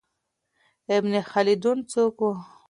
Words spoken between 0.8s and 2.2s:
ابن خلدون څوک